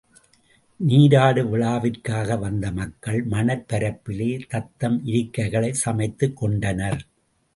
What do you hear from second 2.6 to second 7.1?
மக்கள் மணற் பரப்பிலே தத்தம் இருக்கைகளைச் சமைத்துக் கொண்டனர்.